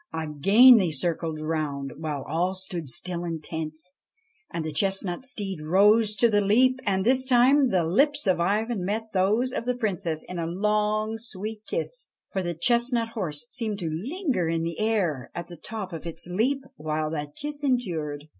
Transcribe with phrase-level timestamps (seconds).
[0.15, 3.91] Again they circled round while all stood still and tense.
[4.49, 8.83] Again the chestnut steed rose to the leap, and, this time, the lips of Ivan
[8.83, 13.77] met those of the Princess in a long sweet kiss, for the chestnut horse seemed
[13.77, 18.27] to linger in the air at the top of its leap while that kiss endured.